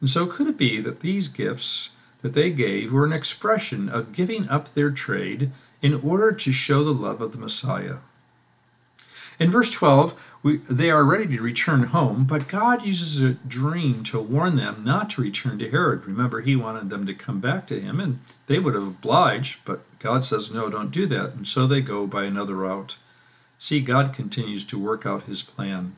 And 0.00 0.10
so, 0.10 0.26
could 0.26 0.48
it 0.48 0.56
be 0.56 0.80
that 0.80 1.00
these 1.00 1.28
gifts 1.28 1.90
that 2.22 2.34
they 2.34 2.50
gave 2.50 2.92
were 2.92 3.04
an 3.04 3.12
expression 3.12 3.88
of 3.88 4.12
giving 4.12 4.48
up 4.48 4.68
their 4.68 4.90
trade 4.90 5.50
in 5.80 5.94
order 5.94 6.32
to 6.32 6.52
show 6.52 6.84
the 6.84 6.92
love 6.92 7.20
of 7.20 7.32
the 7.32 7.38
Messiah? 7.38 7.96
In 9.42 9.50
verse 9.50 9.70
12, 9.70 10.36
we, 10.44 10.58
they 10.58 10.88
are 10.88 11.02
ready 11.04 11.36
to 11.36 11.42
return 11.42 11.84
home, 11.84 12.24
but 12.24 12.46
God 12.46 12.86
uses 12.86 13.20
a 13.20 13.32
dream 13.32 14.04
to 14.04 14.20
warn 14.20 14.54
them 14.54 14.84
not 14.84 15.10
to 15.10 15.20
return 15.20 15.58
to 15.58 15.68
Herod. 15.68 16.06
Remember, 16.06 16.42
he 16.42 16.54
wanted 16.54 16.90
them 16.90 17.06
to 17.06 17.14
come 17.14 17.40
back 17.40 17.66
to 17.66 17.80
him, 17.80 17.98
and 17.98 18.20
they 18.46 18.60
would 18.60 18.74
have 18.74 18.86
obliged, 18.86 19.58
but 19.64 19.80
God 19.98 20.24
says, 20.24 20.54
no, 20.54 20.70
don't 20.70 20.92
do 20.92 21.06
that. 21.06 21.32
And 21.32 21.44
so 21.44 21.66
they 21.66 21.80
go 21.80 22.06
by 22.06 22.22
another 22.22 22.54
route. 22.54 22.98
See, 23.58 23.80
God 23.80 24.12
continues 24.12 24.62
to 24.62 24.78
work 24.78 25.04
out 25.04 25.24
his 25.24 25.42
plan. 25.42 25.96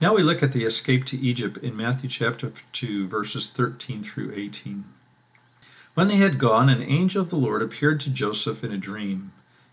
Now 0.00 0.14
we 0.14 0.22
look 0.22 0.42
at 0.42 0.54
the 0.54 0.64
escape 0.64 1.04
to 1.06 1.18
Egypt 1.20 1.58
in 1.58 1.76
Matthew 1.76 2.08
chapter 2.08 2.54
2, 2.72 3.06
verses 3.06 3.50
13 3.50 4.02
through 4.02 4.32
18. 4.34 4.84
When 5.92 6.08
they 6.08 6.16
had 6.16 6.38
gone, 6.38 6.70
an 6.70 6.82
angel 6.82 7.20
of 7.20 7.28
the 7.28 7.36
Lord 7.36 7.60
appeared 7.60 8.00
to 8.00 8.10
Joseph 8.10 8.64
in 8.64 8.72
a 8.72 8.78
dream. 8.78 9.32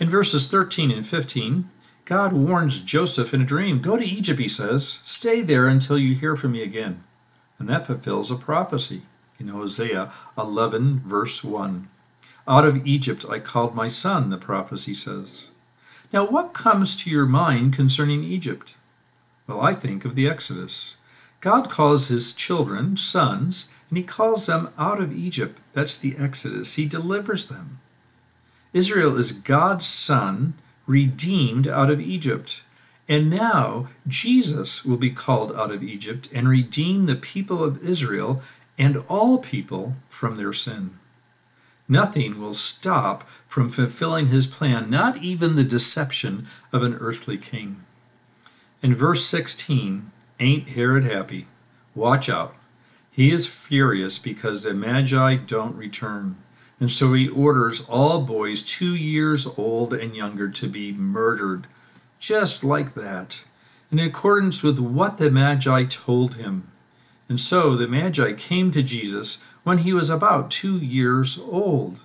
In 0.00 0.08
verses 0.08 0.48
13 0.48 0.90
and 0.90 1.06
15, 1.06 1.70
God 2.04 2.32
warns 2.32 2.80
Joseph 2.80 3.32
in 3.32 3.42
a 3.42 3.46
dream 3.46 3.80
Go 3.80 3.96
to 3.96 4.04
Egypt, 4.04 4.40
he 4.40 4.48
says. 4.48 4.98
Stay 5.02 5.42
there 5.42 5.68
until 5.68 5.98
you 5.98 6.14
hear 6.14 6.36
from 6.36 6.52
me 6.52 6.62
again. 6.62 7.04
And 7.58 7.68
that 7.68 7.86
fulfills 7.86 8.30
a 8.30 8.36
prophecy 8.36 9.02
in 9.38 9.48
Hosea 9.48 10.12
11, 10.36 11.00
verse 11.06 11.44
1. 11.44 11.88
Out 12.48 12.64
of 12.64 12.86
Egypt 12.86 13.24
I 13.28 13.38
called 13.38 13.74
my 13.74 13.88
son, 13.88 14.30
the 14.30 14.38
prophecy 14.38 14.94
says. 14.94 15.48
Now, 16.12 16.26
what 16.26 16.52
comes 16.52 16.96
to 16.96 17.10
your 17.10 17.26
mind 17.26 17.72
concerning 17.72 18.24
Egypt? 18.24 18.74
Well, 19.46 19.60
I 19.60 19.74
think 19.74 20.04
of 20.04 20.14
the 20.14 20.28
Exodus. 20.28 20.96
God 21.40 21.70
calls 21.70 22.08
his 22.08 22.32
children 22.32 22.96
sons, 22.96 23.68
and 23.88 23.98
he 23.98 24.04
calls 24.04 24.46
them 24.46 24.70
out 24.78 25.00
of 25.00 25.12
Egypt. 25.12 25.60
That's 25.72 25.98
the 25.98 26.16
Exodus. 26.18 26.74
He 26.74 26.86
delivers 26.86 27.46
them. 27.46 27.80
Israel 28.72 29.18
is 29.18 29.32
God's 29.32 29.86
son, 29.86 30.54
redeemed 30.86 31.68
out 31.68 31.90
of 31.90 32.00
Egypt. 32.00 32.62
And 33.08 33.28
now 33.28 33.88
Jesus 34.06 34.84
will 34.84 34.96
be 34.96 35.10
called 35.10 35.54
out 35.54 35.70
of 35.70 35.82
Egypt 35.82 36.28
and 36.32 36.48
redeem 36.48 37.06
the 37.06 37.16
people 37.16 37.62
of 37.62 37.82
Israel 37.82 38.42
and 38.78 38.96
all 39.08 39.38
people 39.38 39.96
from 40.08 40.36
their 40.36 40.52
sin. 40.52 40.98
Nothing 41.88 42.40
will 42.40 42.54
stop 42.54 43.28
from 43.46 43.68
fulfilling 43.68 44.28
his 44.28 44.46
plan, 44.46 44.88
not 44.88 45.18
even 45.18 45.56
the 45.56 45.64
deception 45.64 46.46
of 46.72 46.82
an 46.82 46.94
earthly 46.94 47.36
king. 47.36 47.84
In 48.82 48.94
verse 48.94 49.26
16, 49.26 50.10
ain't 50.40 50.68
Herod 50.70 51.04
happy? 51.04 51.48
Watch 51.94 52.28
out. 52.30 52.54
He 53.10 53.30
is 53.30 53.46
furious 53.46 54.18
because 54.18 54.62
the 54.62 54.72
Magi 54.72 55.36
don't 55.36 55.76
return. 55.76 56.36
And 56.82 56.90
so 56.90 57.12
he 57.12 57.28
orders 57.28 57.86
all 57.88 58.22
boys 58.22 58.60
two 58.60 58.96
years 58.96 59.46
old 59.56 59.94
and 59.94 60.16
younger 60.16 60.48
to 60.48 60.66
be 60.66 60.90
murdered, 60.90 61.68
just 62.18 62.64
like 62.64 62.94
that, 62.94 63.44
in 63.92 64.00
accordance 64.00 64.64
with 64.64 64.80
what 64.80 65.16
the 65.16 65.30
Magi 65.30 65.84
told 65.84 66.34
him. 66.34 66.72
And 67.28 67.38
so 67.38 67.76
the 67.76 67.86
Magi 67.86 68.32
came 68.32 68.72
to 68.72 68.82
Jesus 68.82 69.38
when 69.62 69.78
he 69.78 69.92
was 69.92 70.10
about 70.10 70.50
two 70.50 70.76
years 70.76 71.38
old. 71.38 72.00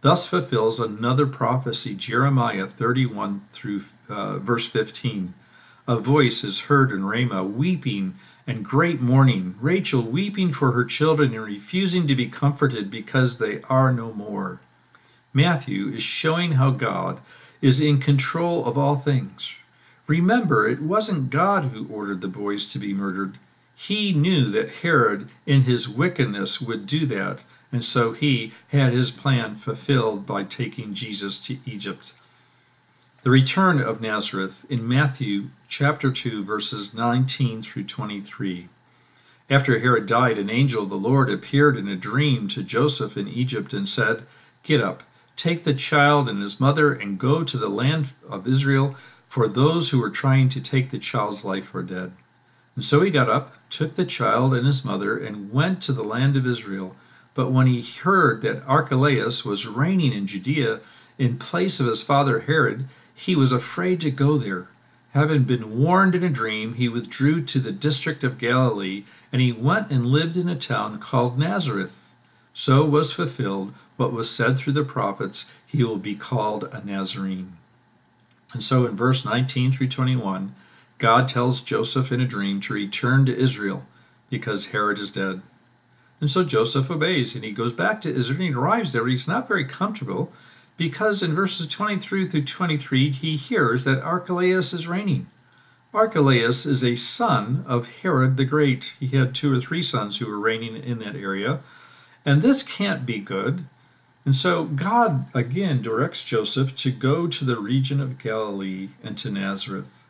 Thus 0.00 0.26
fulfills 0.26 0.80
another 0.80 1.28
prophecy, 1.28 1.94
Jeremiah 1.94 2.66
31 2.66 3.46
through 3.52 3.84
uh, 4.08 4.40
verse 4.40 4.66
15. 4.66 5.34
A 5.86 6.00
voice 6.00 6.42
is 6.42 6.62
heard 6.62 6.90
in 6.90 7.04
Ramah, 7.04 7.44
weeping 7.44 8.16
and 8.48 8.64
great 8.64 8.98
mourning, 8.98 9.54
Rachel 9.60 10.00
weeping 10.00 10.52
for 10.52 10.72
her 10.72 10.84
children 10.84 11.34
and 11.34 11.44
refusing 11.44 12.06
to 12.08 12.14
be 12.14 12.26
comforted 12.26 12.90
because 12.90 13.36
they 13.36 13.60
are 13.68 13.92
no 13.92 14.10
more. 14.14 14.58
Matthew 15.34 15.88
is 15.88 16.02
showing 16.02 16.52
how 16.52 16.70
God 16.70 17.20
is 17.60 17.78
in 17.78 18.00
control 18.00 18.64
of 18.64 18.78
all 18.78 18.96
things. 18.96 19.54
Remember, 20.06 20.66
it 20.66 20.80
wasn't 20.80 21.28
God 21.28 21.64
who 21.64 21.86
ordered 21.92 22.22
the 22.22 22.28
boys 22.28 22.72
to 22.72 22.78
be 22.78 22.94
murdered. 22.94 23.36
He 23.76 24.12
knew 24.14 24.46
that 24.46 24.76
Herod, 24.76 25.28
in 25.44 25.62
his 25.62 25.86
wickedness, 25.86 26.58
would 26.58 26.86
do 26.86 27.04
that, 27.04 27.44
and 27.70 27.84
so 27.84 28.12
he 28.12 28.52
had 28.68 28.94
his 28.94 29.10
plan 29.10 29.56
fulfilled 29.56 30.26
by 30.26 30.44
taking 30.44 30.94
Jesus 30.94 31.38
to 31.46 31.58
Egypt. 31.66 32.14
The 33.24 33.30
return 33.30 33.80
of 33.80 34.00
Nazareth 34.00 34.64
in 34.68 34.86
Matthew 34.86 35.48
chapter 35.66 36.12
2 36.12 36.44
verses 36.44 36.94
19 36.94 37.62
through 37.62 37.82
23. 37.82 38.68
After 39.50 39.80
Herod 39.80 40.06
died, 40.06 40.38
an 40.38 40.48
angel 40.48 40.84
of 40.84 40.88
the 40.88 40.94
Lord 40.94 41.28
appeared 41.28 41.76
in 41.76 41.88
a 41.88 41.96
dream 41.96 42.46
to 42.46 42.62
Joseph 42.62 43.16
in 43.16 43.26
Egypt 43.26 43.72
and 43.72 43.88
said, 43.88 44.24
Get 44.62 44.80
up, 44.80 45.02
take 45.34 45.64
the 45.64 45.74
child 45.74 46.28
and 46.28 46.40
his 46.40 46.60
mother 46.60 46.92
and 46.94 47.18
go 47.18 47.42
to 47.42 47.58
the 47.58 47.68
land 47.68 48.10
of 48.30 48.46
Israel, 48.46 48.94
for 49.26 49.48
those 49.48 49.90
who 49.90 50.00
were 50.00 50.10
trying 50.10 50.48
to 50.50 50.60
take 50.60 50.90
the 50.90 50.98
child's 51.00 51.44
life 51.44 51.74
are 51.74 51.82
dead. 51.82 52.12
And 52.76 52.84
so 52.84 53.00
he 53.00 53.10
got 53.10 53.28
up, 53.28 53.56
took 53.68 53.96
the 53.96 54.06
child 54.06 54.54
and 54.54 54.64
his 54.64 54.84
mother, 54.84 55.18
and 55.18 55.52
went 55.52 55.82
to 55.82 55.92
the 55.92 56.04
land 56.04 56.36
of 56.36 56.46
Israel. 56.46 56.94
But 57.34 57.50
when 57.50 57.66
he 57.66 57.82
heard 57.82 58.42
that 58.42 58.62
Archelaus 58.62 59.44
was 59.44 59.66
reigning 59.66 60.12
in 60.12 60.28
Judea 60.28 60.78
in 61.18 61.36
place 61.36 61.80
of 61.80 61.86
his 61.86 62.04
father 62.04 62.40
Herod, 62.40 62.86
he 63.18 63.34
was 63.34 63.50
afraid 63.50 64.00
to 64.00 64.12
go 64.12 64.38
there. 64.38 64.68
Having 65.12 65.42
been 65.42 65.76
warned 65.76 66.14
in 66.14 66.22
a 66.22 66.30
dream, 66.30 66.74
he 66.74 66.88
withdrew 66.88 67.42
to 67.46 67.58
the 67.58 67.72
district 67.72 68.22
of 68.22 68.38
Galilee, 68.38 69.02
and 69.32 69.42
he 69.42 69.50
went 69.50 69.90
and 69.90 70.06
lived 70.06 70.36
in 70.36 70.48
a 70.48 70.54
town 70.54 71.00
called 71.00 71.36
Nazareth. 71.36 72.08
So 72.54 72.84
was 72.84 73.12
fulfilled 73.12 73.74
what 73.96 74.12
was 74.12 74.30
said 74.30 74.56
through 74.56 74.74
the 74.74 74.84
prophets, 74.84 75.50
he 75.66 75.82
will 75.82 75.98
be 75.98 76.14
called 76.14 76.64
a 76.72 76.84
Nazarene. 76.84 77.54
And 78.52 78.62
so 78.62 78.86
in 78.86 78.94
verse 78.94 79.24
19 79.24 79.72
through 79.72 79.88
21, 79.88 80.54
God 80.98 81.26
tells 81.26 81.60
Joseph 81.60 82.12
in 82.12 82.20
a 82.20 82.26
dream 82.26 82.60
to 82.60 82.72
return 82.72 83.26
to 83.26 83.36
Israel 83.36 83.84
because 84.30 84.66
Herod 84.66 85.00
is 85.00 85.10
dead. 85.10 85.42
And 86.20 86.30
so 86.30 86.44
Joseph 86.44 86.88
obeys 86.88 87.34
and 87.34 87.42
he 87.42 87.50
goes 87.50 87.72
back 87.72 88.00
to 88.02 88.14
Israel 88.14 88.38
and 88.40 88.48
he 88.48 88.54
arrives 88.54 88.92
there. 88.92 89.08
He's 89.08 89.26
not 89.26 89.48
very 89.48 89.64
comfortable 89.64 90.32
because 90.78 91.22
in 91.22 91.34
verses 91.34 91.66
23 91.66 92.26
through 92.26 92.44
23 92.44 93.10
he 93.10 93.36
hears 93.36 93.84
that 93.84 94.00
Archelaus 94.00 94.72
is 94.72 94.88
reigning. 94.88 95.26
Archelaus 95.92 96.64
is 96.64 96.84
a 96.84 96.94
son 96.94 97.64
of 97.66 97.88
Herod 98.02 98.38
the 98.38 98.44
Great. 98.44 98.94
He 99.00 99.08
had 99.08 99.34
two 99.34 99.54
or 99.54 99.60
three 99.60 99.82
sons 99.82 100.18
who 100.18 100.26
were 100.26 100.38
reigning 100.38 100.76
in 100.76 101.00
that 101.00 101.16
area. 101.16 101.60
And 102.24 102.40
this 102.40 102.62
can't 102.62 103.04
be 103.04 103.18
good. 103.18 103.66
And 104.24 104.36
so 104.36 104.64
God 104.64 105.26
again 105.34 105.82
directs 105.82 106.24
Joseph 106.24 106.76
to 106.76 106.90
go 106.90 107.26
to 107.26 107.44
the 107.44 107.58
region 107.58 108.00
of 108.00 108.18
Galilee 108.18 108.90
and 109.02 109.16
to 109.18 109.30
Nazareth. 109.30 110.04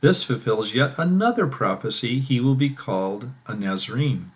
This 0.00 0.22
fulfills 0.22 0.74
yet 0.74 0.98
another 0.98 1.46
prophecy. 1.46 2.20
He 2.20 2.40
will 2.40 2.54
be 2.54 2.70
called 2.70 3.30
a 3.46 3.54
Nazarene. 3.54 4.30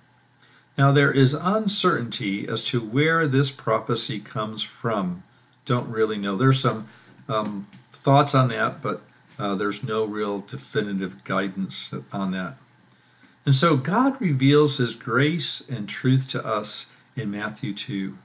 Now 0.76 0.92
there 0.92 1.12
is 1.12 1.32
uncertainty 1.32 2.48
as 2.48 2.64
to 2.64 2.80
where 2.80 3.26
this 3.26 3.50
prophecy 3.50 4.18
comes 4.18 4.62
from. 4.62 5.22
Don't 5.64 5.88
really 5.90 6.18
know. 6.18 6.36
There's 6.36 6.60
some 6.60 6.88
um, 7.28 7.66
thoughts 7.92 8.34
on 8.34 8.48
that, 8.48 8.82
but 8.82 9.02
uh, 9.38 9.54
there's 9.54 9.82
no 9.82 10.04
real 10.04 10.40
definitive 10.40 11.24
guidance 11.24 11.94
on 12.12 12.32
that. 12.32 12.56
And 13.46 13.54
so 13.54 13.76
God 13.76 14.20
reveals 14.20 14.76
his 14.76 14.94
grace 14.94 15.62
and 15.68 15.88
truth 15.88 16.28
to 16.30 16.46
us 16.46 16.92
in 17.16 17.30
Matthew 17.30 17.72
2. 17.74 18.16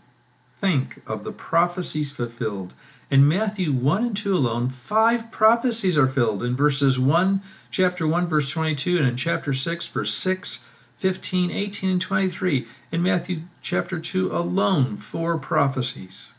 Think 0.57 1.01
of 1.07 1.23
the 1.23 1.31
prophecies 1.31 2.11
fulfilled. 2.11 2.73
In 3.09 3.27
Matthew 3.27 3.71
1 3.71 4.03
and 4.03 4.17
2 4.17 4.35
alone, 4.35 4.67
five 4.69 5.31
prophecies 5.31 5.97
are 5.97 6.07
filled 6.07 6.43
in 6.43 6.55
verses 6.55 6.97
1, 6.99 7.41
chapter 7.69 8.07
1, 8.07 8.27
verse 8.27 8.49
22, 8.49 8.97
and 8.97 9.07
in 9.07 9.15
chapter 9.15 9.53
6, 9.53 9.87
verse 9.87 10.13
6, 10.13 10.65
15, 10.97 11.51
18, 11.51 11.89
and 11.91 12.01
23. 12.01 12.67
In 12.91 13.03
Matthew 13.03 13.41
chapter 13.61 13.99
2 13.99 14.31
alone, 14.31 14.97
four 14.97 15.37
prophecies. 15.37 16.31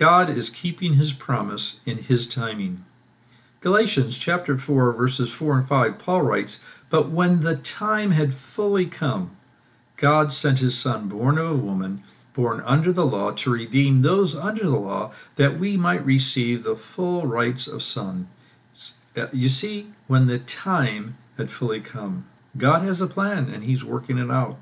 God 0.00 0.30
is 0.30 0.48
keeping 0.48 0.94
his 0.94 1.12
promise 1.12 1.82
in 1.84 1.98
his 1.98 2.26
timing. 2.26 2.86
Galatians 3.60 4.16
chapter 4.16 4.56
4, 4.56 4.92
verses 4.94 5.30
4 5.30 5.58
and 5.58 5.68
5, 5.68 5.98
Paul 5.98 6.22
writes, 6.22 6.64
But 6.88 7.10
when 7.10 7.42
the 7.42 7.56
time 7.56 8.12
had 8.12 8.32
fully 8.32 8.86
come, 8.86 9.36
God 9.98 10.32
sent 10.32 10.60
his 10.60 10.78
Son, 10.78 11.10
born 11.10 11.36
of 11.36 11.50
a 11.50 11.54
woman, 11.54 12.02
born 12.32 12.62
under 12.64 12.92
the 12.92 13.04
law, 13.04 13.32
to 13.32 13.52
redeem 13.52 14.00
those 14.00 14.34
under 14.34 14.62
the 14.62 14.78
law, 14.78 15.12
that 15.36 15.58
we 15.58 15.76
might 15.76 16.02
receive 16.02 16.62
the 16.62 16.76
full 16.76 17.26
rights 17.26 17.66
of 17.66 17.82
Son. 17.82 18.30
Uh, 19.14 19.26
you 19.34 19.50
see, 19.50 19.92
when 20.06 20.28
the 20.28 20.38
time 20.38 21.18
had 21.36 21.50
fully 21.50 21.80
come, 21.80 22.26
God 22.56 22.80
has 22.80 23.02
a 23.02 23.06
plan 23.06 23.50
and 23.52 23.64
he's 23.64 23.84
working 23.84 24.16
it 24.16 24.30
out. 24.30 24.56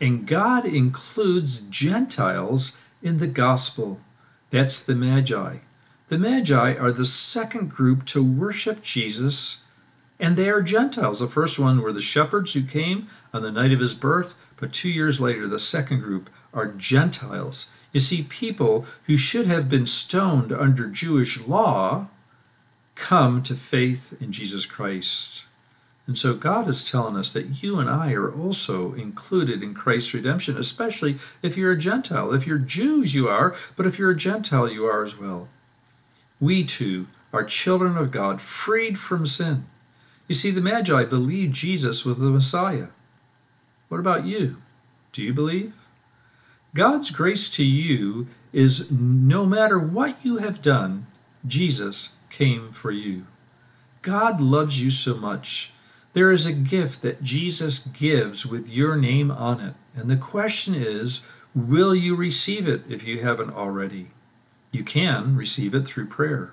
And 0.00 0.26
God 0.26 0.64
includes 0.64 1.58
Gentiles 1.58 2.78
in 3.02 3.18
the 3.18 3.26
gospel. 3.26 4.00
That's 4.50 4.80
the 4.80 4.94
Magi. 4.94 5.58
The 6.08 6.18
Magi 6.18 6.74
are 6.74 6.90
the 6.90 7.06
second 7.06 7.70
group 7.70 8.04
to 8.06 8.22
worship 8.22 8.82
Jesus, 8.82 9.62
and 10.18 10.36
they 10.36 10.50
are 10.50 10.60
Gentiles. 10.60 11.20
The 11.20 11.28
first 11.28 11.58
one 11.58 11.80
were 11.80 11.92
the 11.92 12.00
shepherds 12.00 12.52
who 12.52 12.62
came 12.62 13.08
on 13.32 13.42
the 13.42 13.52
night 13.52 13.72
of 13.72 13.80
his 13.80 13.94
birth, 13.94 14.34
but 14.56 14.72
two 14.72 14.90
years 14.90 15.20
later, 15.20 15.46
the 15.46 15.60
second 15.60 16.00
group 16.00 16.28
are 16.52 16.66
Gentiles. 16.66 17.70
You 17.92 18.00
see, 18.00 18.22
people 18.24 18.86
who 19.04 19.16
should 19.16 19.46
have 19.46 19.68
been 19.68 19.86
stoned 19.86 20.52
under 20.52 20.86
Jewish 20.88 21.40
law 21.40 22.08
come 22.96 23.42
to 23.44 23.54
faith 23.54 24.14
in 24.20 24.32
Jesus 24.32 24.66
Christ. 24.66 25.44
And 26.10 26.18
so 26.18 26.34
God 26.34 26.66
is 26.66 26.90
telling 26.90 27.14
us 27.14 27.32
that 27.34 27.62
you 27.62 27.78
and 27.78 27.88
I 27.88 28.14
are 28.14 28.34
also 28.34 28.94
included 28.94 29.62
in 29.62 29.74
Christ's 29.74 30.12
redemption, 30.12 30.56
especially 30.56 31.18
if 31.40 31.56
you're 31.56 31.70
a 31.70 31.78
Gentile. 31.78 32.32
If 32.32 32.48
you're 32.48 32.58
Jews, 32.58 33.14
you 33.14 33.28
are, 33.28 33.54
but 33.76 33.86
if 33.86 33.96
you're 33.96 34.10
a 34.10 34.16
Gentile, 34.16 34.68
you 34.68 34.84
are 34.86 35.04
as 35.04 35.16
well. 35.16 35.48
We 36.40 36.64
too 36.64 37.06
are 37.32 37.44
children 37.44 37.96
of 37.96 38.10
God, 38.10 38.40
freed 38.40 38.98
from 38.98 39.24
sin. 39.24 39.66
You 40.26 40.34
see, 40.34 40.50
the 40.50 40.60
Magi 40.60 41.04
believed 41.04 41.54
Jesus 41.54 42.04
was 42.04 42.18
the 42.18 42.30
Messiah. 42.30 42.88
What 43.88 44.00
about 44.00 44.24
you? 44.24 44.60
Do 45.12 45.22
you 45.22 45.32
believe? 45.32 45.74
God's 46.74 47.12
grace 47.12 47.48
to 47.50 47.64
you 47.64 48.26
is 48.52 48.90
no 48.90 49.46
matter 49.46 49.78
what 49.78 50.16
you 50.24 50.38
have 50.38 50.60
done, 50.60 51.06
Jesus 51.46 52.14
came 52.30 52.72
for 52.72 52.90
you. 52.90 53.26
God 54.02 54.40
loves 54.40 54.82
you 54.82 54.90
so 54.90 55.14
much. 55.14 55.72
There 56.12 56.30
is 56.30 56.46
a 56.46 56.52
gift 56.52 57.02
that 57.02 57.22
Jesus 57.22 57.78
gives 57.78 58.44
with 58.44 58.68
your 58.68 58.96
name 58.96 59.30
on 59.30 59.60
it. 59.60 59.74
And 59.94 60.10
the 60.10 60.16
question 60.16 60.74
is, 60.74 61.20
will 61.54 61.94
you 61.94 62.16
receive 62.16 62.68
it 62.68 62.82
if 62.88 63.06
you 63.06 63.20
haven't 63.20 63.54
already? 63.54 64.08
You 64.72 64.84
can 64.84 65.36
receive 65.36 65.74
it 65.74 65.86
through 65.86 66.06
prayer. 66.06 66.52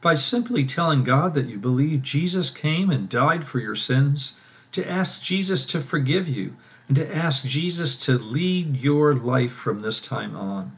By 0.00 0.14
simply 0.14 0.64
telling 0.64 1.04
God 1.04 1.34
that 1.34 1.46
you 1.46 1.58
believe 1.58 2.02
Jesus 2.02 2.50
came 2.50 2.90
and 2.90 3.08
died 3.08 3.44
for 3.44 3.58
your 3.58 3.74
sins, 3.74 4.38
to 4.72 4.88
ask 4.88 5.22
Jesus 5.22 5.64
to 5.66 5.80
forgive 5.80 6.28
you, 6.28 6.56
and 6.86 6.96
to 6.96 7.14
ask 7.14 7.44
Jesus 7.44 7.96
to 8.04 8.18
lead 8.18 8.76
your 8.76 9.14
life 9.14 9.52
from 9.52 9.80
this 9.80 10.00
time 10.00 10.36
on. 10.36 10.76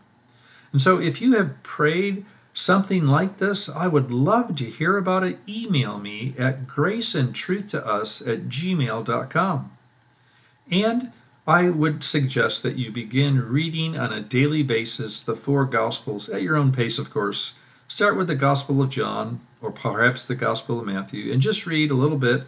And 0.72 0.80
so, 0.80 1.00
if 1.00 1.20
you 1.20 1.36
have 1.36 1.62
prayed 1.62 2.24
something 2.52 3.06
like 3.06 3.38
this, 3.38 3.68
I 3.68 3.86
would 3.86 4.10
love 4.10 4.56
to 4.56 4.64
hear 4.64 4.96
about 4.96 5.24
it. 5.24 5.38
Email 5.48 5.98
me 5.98 6.34
at 6.38 6.66
graceandtruthtous 6.66 8.26
at 8.26 8.48
gmail.com. 8.48 9.76
And 10.70 11.12
I 11.46 11.70
would 11.70 12.04
suggest 12.04 12.62
that 12.62 12.76
you 12.76 12.92
begin 12.92 13.40
reading 13.40 13.98
on 13.98 14.12
a 14.12 14.20
daily 14.20 14.62
basis 14.62 15.20
the 15.20 15.34
four 15.34 15.64
Gospels 15.64 16.28
at 16.28 16.42
your 16.42 16.56
own 16.56 16.70
pace, 16.70 16.98
of 16.98 17.10
course. 17.10 17.54
Start 17.88 18.16
with 18.16 18.28
the 18.28 18.36
Gospel 18.36 18.80
of 18.82 18.90
John 18.90 19.40
or 19.60 19.72
perhaps 19.72 20.24
the 20.24 20.36
Gospel 20.36 20.78
of 20.78 20.86
Matthew 20.86 21.32
and 21.32 21.42
just 21.42 21.66
read 21.66 21.90
a 21.90 21.94
little 21.94 22.18
bit 22.18 22.44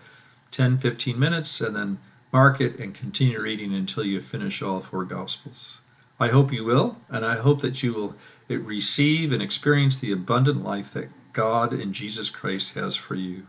10 0.52 0.78
15 0.78 1.18
minutes 1.18 1.60
and 1.60 1.74
then 1.74 1.98
mark 2.32 2.60
it 2.60 2.78
and 2.78 2.94
continue 2.94 3.40
reading 3.40 3.74
until 3.74 4.04
you 4.04 4.20
finish 4.20 4.62
all 4.62 4.80
four 4.80 5.04
Gospels. 5.04 5.80
I 6.20 6.28
hope 6.28 6.52
you 6.52 6.64
will, 6.64 6.98
and 7.08 7.26
I 7.26 7.36
hope 7.36 7.60
that 7.62 7.82
you 7.82 7.92
will 7.92 8.14
receive 8.58 9.32
and 9.32 9.42
experience 9.42 9.98
the 9.98 10.12
abundant 10.12 10.64
life 10.64 10.92
that 10.92 11.10
God 11.32 11.72
and 11.72 11.94
Jesus 11.94 12.30
Christ 12.30 12.74
has 12.74 12.96
for 12.96 13.14
you. 13.14 13.46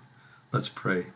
Let's 0.52 0.70
pray. 0.70 1.08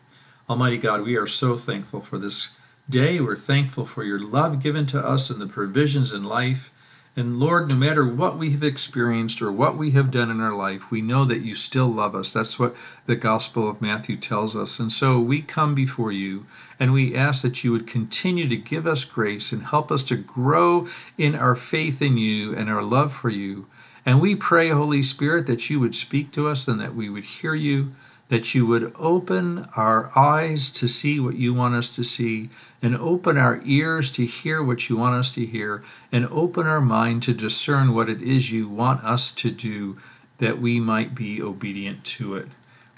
Almighty 0.48 0.78
God, 0.78 1.02
we 1.02 1.16
are 1.16 1.26
so 1.26 1.56
thankful 1.56 2.00
for 2.00 2.18
this 2.18 2.50
day. 2.88 3.20
We're 3.20 3.36
thankful 3.36 3.84
for 3.84 4.02
your 4.02 4.18
love 4.18 4.62
given 4.62 4.86
to 4.86 4.98
us 4.98 5.30
and 5.30 5.40
the 5.40 5.46
provisions 5.46 6.12
in 6.12 6.24
life. 6.24 6.72
And 7.18 7.40
Lord, 7.40 7.68
no 7.68 7.74
matter 7.74 8.06
what 8.06 8.38
we 8.38 8.52
have 8.52 8.62
experienced 8.62 9.42
or 9.42 9.50
what 9.50 9.76
we 9.76 9.90
have 9.90 10.12
done 10.12 10.30
in 10.30 10.40
our 10.40 10.54
life, 10.54 10.90
we 10.90 11.02
know 11.02 11.24
that 11.24 11.40
you 11.40 11.56
still 11.56 11.88
love 11.88 12.14
us. 12.14 12.32
That's 12.32 12.60
what 12.60 12.76
the 13.06 13.16
Gospel 13.16 13.68
of 13.68 13.82
Matthew 13.82 14.16
tells 14.16 14.54
us. 14.54 14.78
And 14.78 14.92
so 14.92 15.18
we 15.18 15.42
come 15.42 15.74
before 15.74 16.12
you 16.12 16.46
and 16.78 16.92
we 16.92 17.16
ask 17.16 17.42
that 17.42 17.64
you 17.64 17.72
would 17.72 17.88
continue 17.88 18.48
to 18.48 18.56
give 18.56 18.86
us 18.86 19.02
grace 19.04 19.50
and 19.50 19.64
help 19.64 19.90
us 19.90 20.04
to 20.04 20.16
grow 20.16 20.86
in 21.16 21.34
our 21.34 21.56
faith 21.56 22.00
in 22.00 22.18
you 22.18 22.54
and 22.54 22.70
our 22.70 22.82
love 22.82 23.12
for 23.12 23.30
you. 23.30 23.66
And 24.08 24.22
we 24.22 24.34
pray, 24.34 24.70
Holy 24.70 25.02
Spirit, 25.02 25.46
that 25.48 25.68
you 25.68 25.80
would 25.80 25.94
speak 25.94 26.32
to 26.32 26.48
us 26.48 26.66
and 26.66 26.80
that 26.80 26.94
we 26.94 27.10
would 27.10 27.24
hear 27.24 27.54
you 27.54 27.92
that 28.28 28.54
you 28.54 28.66
would 28.66 28.92
open 28.98 29.68
our 29.76 30.16
eyes 30.16 30.70
to 30.70 30.86
see 30.88 31.18
what 31.18 31.36
you 31.36 31.54
want 31.54 31.74
us 31.74 31.94
to 31.96 32.04
see, 32.04 32.50
and 32.82 32.94
open 32.96 33.36
our 33.36 33.60
ears 33.64 34.10
to 34.12 34.26
hear 34.26 34.62
what 34.62 34.88
you 34.88 34.96
want 34.96 35.14
us 35.14 35.34
to 35.34 35.44
hear, 35.44 35.82
and 36.12 36.26
open 36.26 36.66
our 36.66 36.80
mind 36.80 37.22
to 37.22 37.34
discern 37.34 37.94
what 37.94 38.08
it 38.08 38.20
is 38.22 38.52
you 38.52 38.68
want 38.68 39.02
us 39.02 39.32
to 39.32 39.50
do, 39.50 39.96
that 40.38 40.60
we 40.60 40.78
might 40.78 41.14
be 41.14 41.42
obedient 41.42 42.04
to 42.04 42.36
it. 42.36 42.48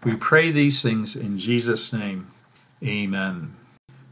We 0.04 0.16
pray 0.16 0.50
these 0.50 0.82
things 0.82 1.14
in 1.14 1.38
Jesus' 1.38 1.92
name. 1.92 2.28
Amen. 2.84 3.54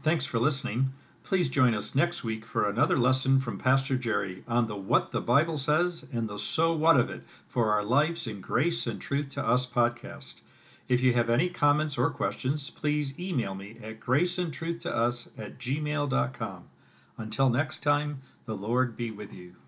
Thanks 0.03 0.25
for 0.25 0.39
listening. 0.39 0.93
Please 1.29 1.47
join 1.47 1.75
us 1.75 1.93
next 1.93 2.23
week 2.23 2.43
for 2.43 2.67
another 2.67 2.97
lesson 2.97 3.39
from 3.39 3.59
Pastor 3.59 3.95
Jerry 3.95 4.43
on 4.47 4.65
the 4.65 4.75
What 4.75 5.11
the 5.11 5.21
Bible 5.21 5.59
Says 5.59 6.03
and 6.11 6.27
the 6.27 6.39
So 6.39 6.73
What 6.73 6.99
of 6.99 7.11
It 7.11 7.21
for 7.45 7.71
our 7.71 7.83
Lives 7.83 8.25
in 8.25 8.41
Grace 8.41 8.87
and 8.87 8.99
Truth 8.99 9.29
to 9.35 9.45
Us 9.45 9.67
podcast. 9.67 10.41
If 10.87 11.03
you 11.03 11.13
have 11.13 11.29
any 11.29 11.49
comments 11.49 11.99
or 11.99 12.09
questions, 12.09 12.71
please 12.71 13.13
email 13.19 13.53
me 13.53 13.77
at 13.83 13.99
graceandtruthtous 13.99 15.29
at 15.37 15.59
gmail.com. 15.59 16.69
Until 17.19 17.49
next 17.51 17.83
time, 17.83 18.21
the 18.45 18.55
Lord 18.55 18.97
be 18.97 19.11
with 19.11 19.31
you. 19.31 19.58